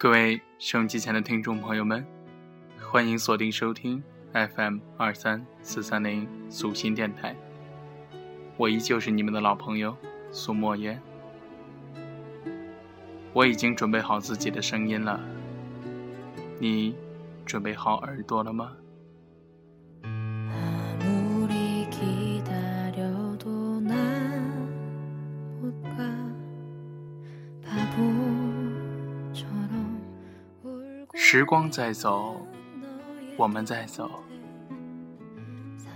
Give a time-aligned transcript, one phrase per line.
[0.00, 2.06] 各位收音机前的听众朋友们，
[2.80, 4.00] 欢迎锁定收听
[4.32, 7.34] FM 二三四三零苏心电台。
[8.56, 9.96] 我依旧是你们的老朋友
[10.30, 11.02] 苏墨烟。
[13.32, 15.20] 我已经准备好自己的声音了，
[16.60, 16.94] 你
[17.44, 18.76] 准备好耳朵了吗？
[31.38, 32.44] 时光在走，
[33.36, 34.10] 我们在走。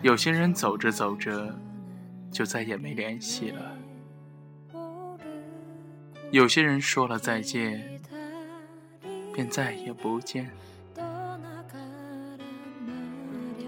[0.01, 1.53] 有些人走着走着，
[2.31, 3.61] 就再也没联系了；
[6.31, 8.01] 有些人说了再见，
[9.35, 10.49] 便再也不见。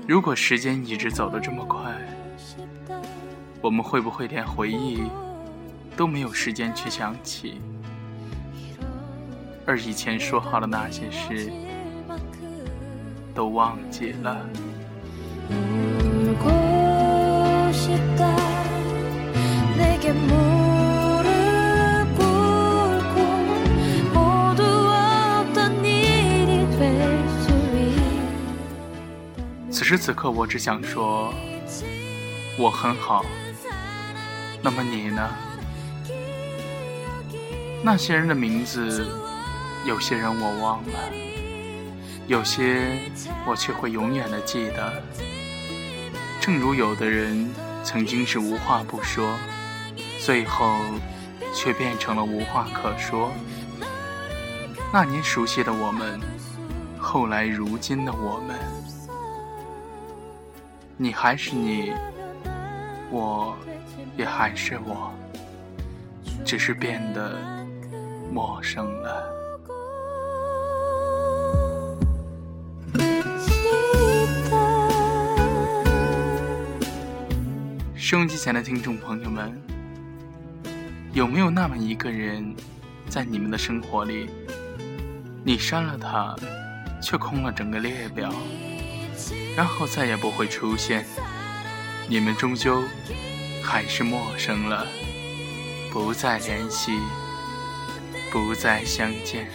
[0.07, 1.93] 如果时间一直走得这么快，
[3.61, 5.03] 我们会不会连回忆
[5.97, 7.61] 都没有时间去想起？
[9.67, 11.51] 而以前说好的那些事，
[13.35, 14.47] 都忘记了。
[29.71, 31.33] 此时此刻，我只想说，
[32.59, 33.25] 我很好。
[34.63, 35.31] 那么你呢？
[37.83, 39.07] 那些人的名字。
[39.85, 40.99] 有些人我忘了，
[42.27, 42.99] 有些
[43.47, 45.03] 我却会永远的记得。
[46.41, 47.51] 正如有的人
[47.83, 49.37] 曾经是无话不说，
[50.21, 50.79] 最后
[51.55, 53.31] 却变成了无话可说。
[54.91, 56.19] 那年熟悉的我们，
[56.99, 58.59] 后来如今的我们，
[60.97, 61.93] 你还是你，
[63.11, 63.55] 我
[64.17, 65.13] 也还是我，
[66.43, 67.39] 只是变得
[68.33, 69.44] 陌生了。
[78.05, 79.59] 收音机前的听众朋友们，
[81.15, 82.55] 有没有那么一个人，
[83.09, 84.29] 在你们的生活里，
[85.43, 86.37] 你删了他，
[87.01, 88.31] 却空了整个列表，
[89.57, 91.07] 然后再也不会出现，
[92.07, 92.85] 你们终究
[93.63, 94.87] 还是陌生了，
[95.91, 96.93] 不再联系，
[98.31, 99.49] 不再相见。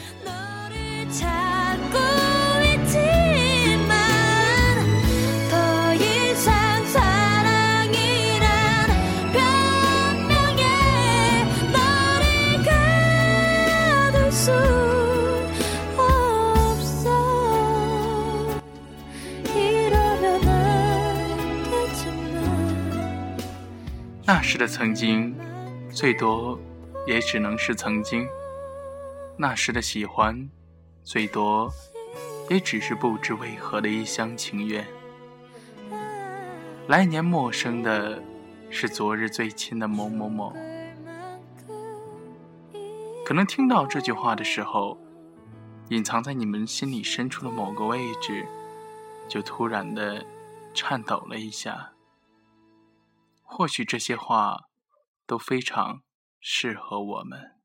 [24.31, 25.35] 那时的曾经，
[25.91, 26.59] 最多
[27.07, 28.28] 也只能是曾经；
[29.35, 30.47] 那时的喜欢，
[31.03, 31.67] 最多
[32.47, 34.85] 也只是不知为何的一厢情愿。
[36.88, 38.22] 来年陌生的，
[38.69, 40.53] 是昨日最亲的某某某。
[43.25, 44.95] 可能听到这句话的时候，
[45.89, 48.45] 隐藏在你们心里深处的某个位置，
[49.28, 50.23] 就突然的
[50.72, 51.94] 颤抖了一下。
[53.51, 54.69] 或许这些话
[55.25, 56.03] 都非常
[56.39, 57.55] 适合我们。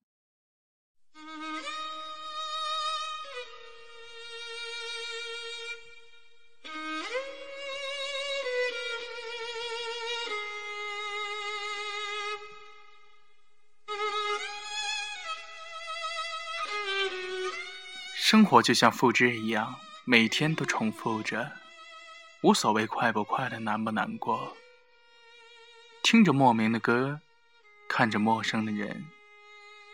[18.17, 21.53] 生活就像复制一样，每天都重复着，
[22.41, 24.57] 无所谓快不快乐，难不难过。
[26.15, 27.21] 听着莫名的歌，
[27.89, 29.05] 看着陌生的人，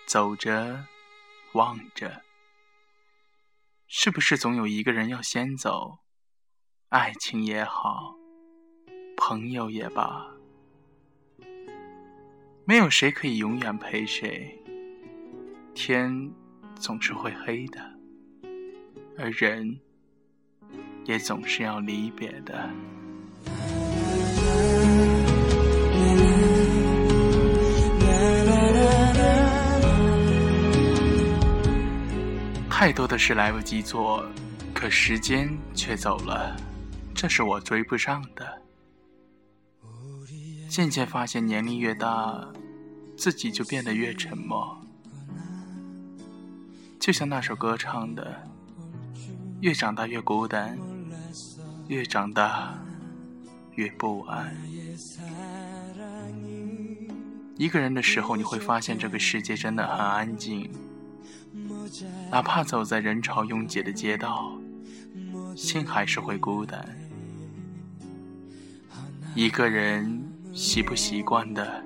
[0.06, 0.84] 走着，
[1.54, 2.20] 望着，
[3.86, 6.00] 是不是总有一个人要先走？
[6.90, 8.16] 爱情也好，
[9.16, 10.26] 朋友也罢，
[12.66, 14.62] 没有谁可以永远陪谁。
[15.74, 16.30] 天
[16.74, 17.80] 总是会黑的，
[19.16, 19.80] 而人
[21.06, 22.68] 也总是要离别的。
[32.80, 34.24] 太多的事来不及做，
[34.72, 36.56] 可时间却走了，
[37.14, 38.62] 这是我追不上的。
[40.66, 42.42] 渐渐发现，年龄越大，
[43.18, 44.80] 自己就变得越沉默。
[46.98, 48.48] 就像那首歌唱的
[49.60, 50.78] ：“越长大越孤单，
[51.86, 52.82] 越长大
[53.74, 54.56] 越不安。”
[57.58, 60.70] 一个人的时候，你会发现这个世界真的很安静。
[62.30, 64.52] 哪怕走在人潮拥挤的街道，
[65.56, 66.84] 心还是会孤单。
[69.34, 70.22] 一个人
[70.52, 71.84] 习不习惯的？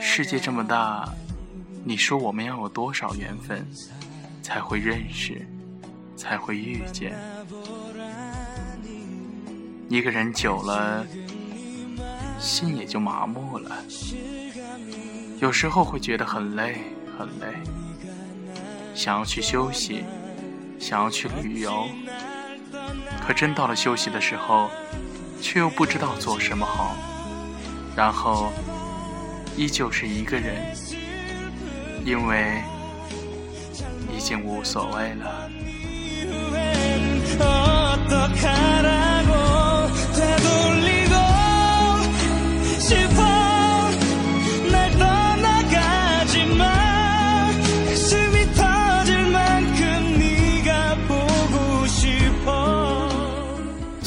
[0.00, 1.08] 世界这么大，
[1.84, 3.66] 你说我们要有多少缘分
[4.42, 5.46] 才会认识，
[6.16, 7.14] 才会遇见？
[9.88, 11.06] 一个人久了，
[12.38, 13.84] 心也就麻木了。
[15.40, 16.78] 有时候会觉得很累，
[17.18, 17.54] 很累，
[18.94, 20.04] 想要去休息，
[20.78, 21.86] 想要去旅游。
[23.26, 24.68] 可真到了休息的时候，
[25.40, 26.96] 却又不知道做什么好，
[27.96, 28.52] 然后
[29.56, 30.74] 依旧是一个人，
[32.04, 32.62] 因为
[34.14, 35.50] 已经无所谓了。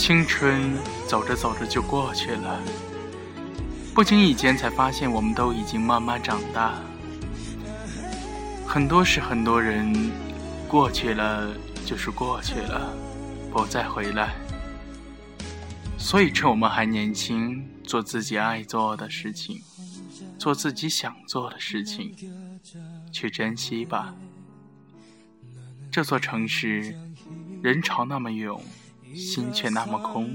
[0.06, 2.62] 青春走着走着就过去了，
[3.92, 6.76] 不经意间才发现，我们都已经慢慢长大。
[8.68, 10.12] 很多事，很多人，
[10.68, 11.52] 过去了
[11.88, 12.96] 就是过去了，
[13.52, 14.36] 不再回来。
[15.98, 19.60] 所以，趁我们还年轻，做自己爱做的事情，
[20.38, 22.16] 做自己想做的事情，
[23.12, 24.14] 去珍惜吧。
[25.90, 26.96] 这座城市，
[27.64, 28.64] 人潮那么涌。
[29.16, 30.30] 心却那么空，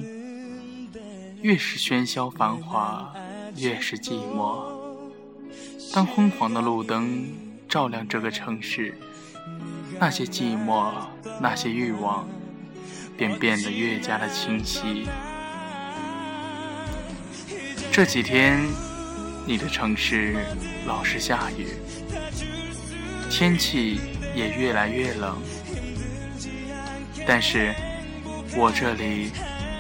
[1.43, 3.13] 越是喧嚣繁华，
[3.57, 4.65] 越是寂寞。
[5.93, 7.29] 当昏黄的路灯
[7.69, 8.95] 照亮这个城市，
[9.99, 10.93] 那些寂寞，
[11.41, 12.27] 那些欲望，
[13.19, 15.07] 便变得越加的清晰。
[17.93, 18.67] 这几天，
[19.47, 20.37] 你的城市
[20.87, 21.67] 老是下雨，
[23.29, 24.01] 天气
[24.35, 25.37] 也越来越冷，
[27.27, 27.75] 但是。
[28.57, 29.31] 我这里，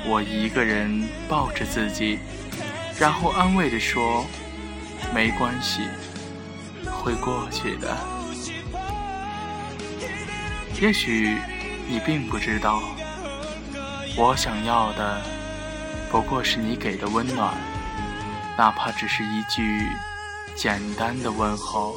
[0.06, 2.18] 我一个人抱着自己，
[2.98, 4.24] 然后安慰地说
[5.14, 5.82] ：“没关系，
[6.84, 7.96] 会过去的。”
[10.80, 11.36] 也许
[11.88, 12.80] 你并不知道，
[14.16, 15.20] 我想要的
[16.10, 17.54] 不过是你给的温暖，
[18.56, 19.88] 哪怕只是一句
[20.54, 21.96] 简单的问候。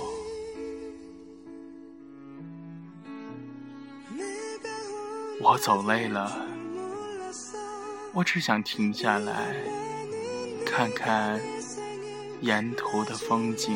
[5.39, 6.31] 我走累了。
[8.13, 9.55] 我只想停下来，
[10.65, 11.41] 看看
[12.41, 13.75] 沿途的风景。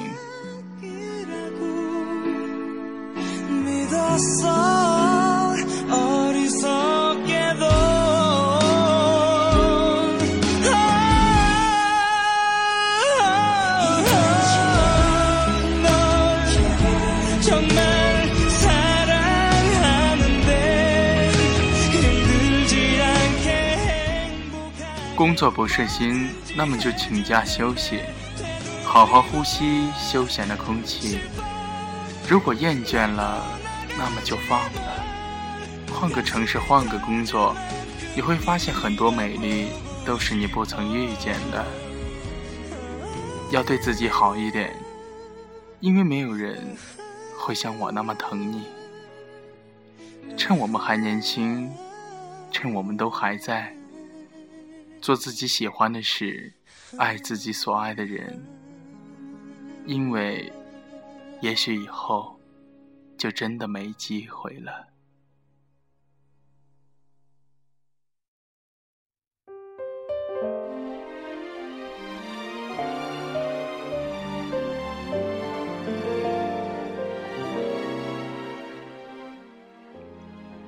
[25.37, 28.01] 作不顺心，那么就请假休息，
[28.83, 31.19] 好好呼吸休闲的空气。
[32.27, 33.45] 如果厌倦了，
[33.95, 35.05] 那么就放了，
[35.93, 37.55] 换个城市，换个工作，
[38.15, 39.67] 你会发现很多美丽
[40.03, 41.63] 都是你不曾遇见的。
[43.51, 44.75] 要对自己好一点，
[45.81, 46.75] 因为没有人
[47.37, 48.63] 会像我那么疼你。
[50.35, 51.71] 趁我们还年轻，
[52.51, 53.76] 趁我们都还在。
[54.99, 56.53] 做自己喜欢的事，
[56.97, 58.43] 爱自己所爱的人，
[59.85, 60.51] 因为
[61.41, 62.37] 也许以后
[63.17, 64.87] 就真的没机会了。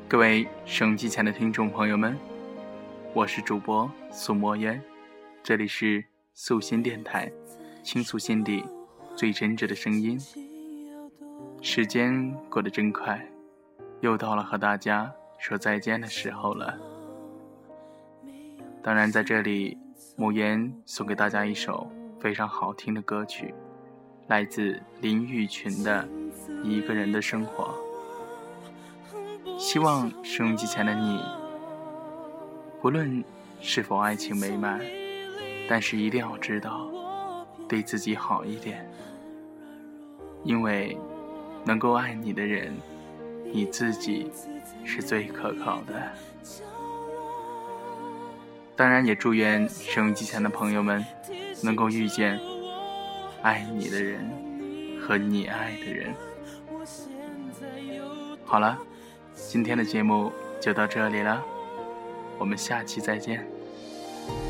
[0.08, 2.29] 各位收音机前的听众朋友们。
[3.12, 4.80] 我是主播苏墨烟，
[5.42, 7.30] 这里是素心电台，
[7.82, 8.64] 倾诉心底
[9.16, 10.18] 最真挚的声音。
[11.60, 13.28] 时间过得真快，
[14.02, 16.78] 又到了和大家说再见的时候了。
[18.84, 19.76] 当然，在这里，
[20.16, 23.56] 木烟送给大家一首非常好听的歌曲，
[24.28, 26.08] 来自林玉群的
[26.64, 27.74] 《一个人的生活》。
[29.60, 31.39] 希望收音机前的你。
[32.82, 33.22] 不论
[33.60, 34.80] 是否爱情美满，
[35.68, 36.90] 但是一定要知道，
[37.68, 38.90] 对自己好一点，
[40.46, 40.98] 因为
[41.66, 42.74] 能够爱你的人，
[43.52, 44.32] 你自己
[44.86, 45.94] 是最可靠的。
[48.78, 51.06] 当然，也祝愿收音机前的朋友们
[51.62, 52.40] 能够遇见
[53.42, 54.26] 爱你的人
[55.02, 56.14] 和你爱的人。
[58.46, 58.80] 好了，
[59.36, 60.32] 今天的节目
[60.62, 61.44] 就到这里了，
[62.40, 63.46] 我们下期再见。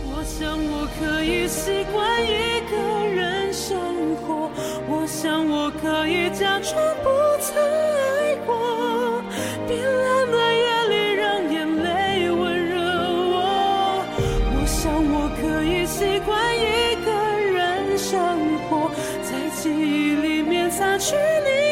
[0.05, 2.77] 我想我可以习惯一个
[3.07, 4.49] 人生活，
[4.87, 7.09] 我想我可以假装不
[7.41, 9.23] 曾爱过。
[9.67, 14.05] 冰冷的夜里，让眼泪温热我。
[14.53, 17.09] 我想我可以习惯一个
[17.57, 18.17] 人生
[18.69, 18.91] 活，
[19.23, 21.68] 在记忆里面擦去你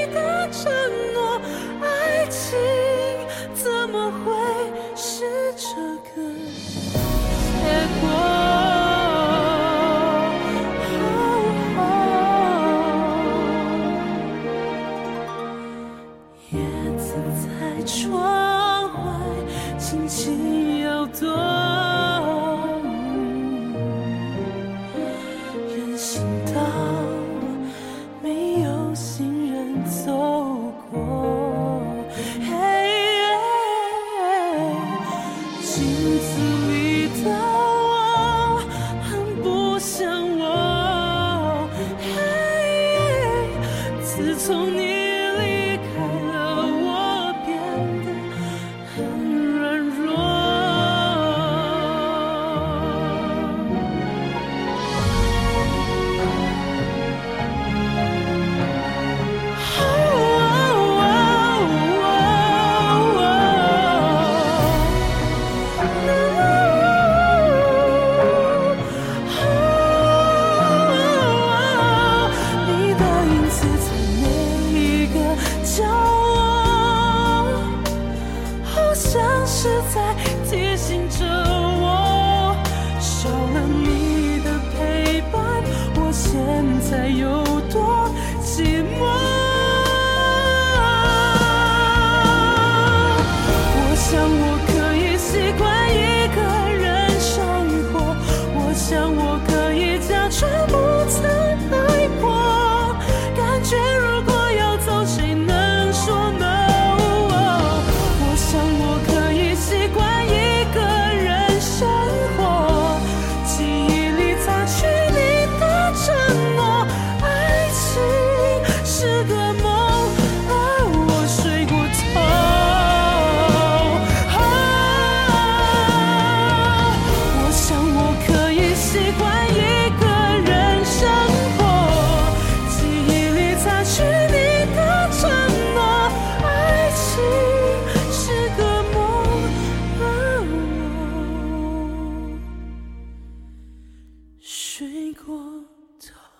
[19.97, 21.27] 轻轻摇动，
[25.75, 26.21] 人行
[26.53, 26.61] 道
[28.21, 30.11] 没有行人走
[30.91, 30.95] 过。
[32.39, 32.45] 嘿
[35.61, 35.73] 镜
[36.19, 36.29] 子
[36.69, 36.71] 里
[37.23, 37.25] 的
[37.89, 37.91] 我
[39.03, 39.09] 很
[39.41, 39.97] 不像
[40.37, 40.43] 我。
[41.99, 42.05] 嘿，
[44.03, 45.87] 自从你离开
[46.31, 46.35] 了，
[46.85, 46.86] 我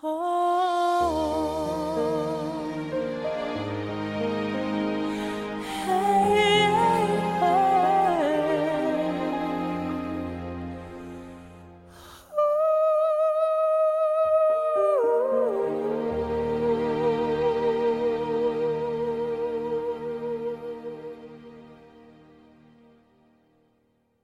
[0.09, 0.56] Oh.